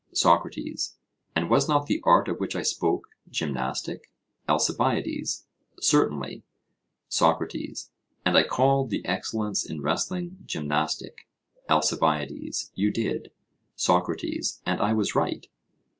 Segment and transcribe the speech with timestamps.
[0.15, 0.97] SOCRATES:
[1.35, 4.11] And was not the art of which I spoke gymnastic?
[4.49, 5.45] ALCIBIADES:
[5.79, 6.43] Certainly.
[7.07, 7.91] SOCRATES:
[8.25, 11.27] And I called the excellence in wrestling gymnastic?
[11.69, 13.29] ALCIBIADES: You did.
[13.75, 15.45] SOCRATES: And I was right?